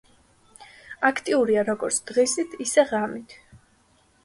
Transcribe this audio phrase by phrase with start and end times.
[1.09, 3.39] აქტიურია როგორც დღისით, ისე ღამით.